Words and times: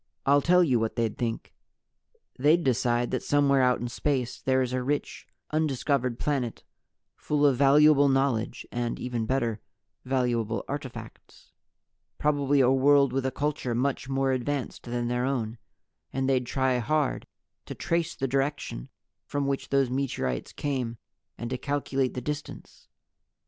"I'll 0.25 0.41
tell 0.41 0.63
you 0.63 0.79
what 0.79 0.95
they'd 0.95 1.15
Think. 1.15 1.53
They'd 2.39 2.63
decide 2.63 3.11
that 3.11 3.21
somewhere 3.21 3.61
out 3.61 3.79
in 3.81 3.87
space 3.87 4.41
there 4.41 4.63
is 4.63 4.73
a 4.73 4.81
rich, 4.81 5.27
undiscovered 5.51 6.17
planet 6.17 6.63
full 7.15 7.45
of 7.45 7.55
valuable 7.57 8.09
knowledge 8.09 8.65
and, 8.71 8.99
even 8.99 9.27
better, 9.27 9.59
valuable 10.03 10.65
artifacts. 10.67 11.51
Probably 12.17 12.61
a 12.61 12.71
world 12.71 13.13
with 13.13 13.27
a 13.27 13.31
culture 13.31 13.75
much 13.75 14.09
more 14.09 14.31
advanced 14.31 14.85
than 14.85 15.07
their 15.07 15.25
own. 15.25 15.59
And 16.11 16.27
they'd 16.27 16.47
try 16.47 16.79
hard 16.79 17.27
to 17.67 17.75
trace 17.75 18.15
the 18.15 18.27
direction 18.27 18.89
from 19.27 19.45
which 19.45 19.69
those 19.69 19.91
meteorites 19.91 20.51
came, 20.51 20.97
and 21.37 21.47
to 21.51 21.59
calculate 21.59 22.15
the 22.15 22.21
distance. 22.21 22.87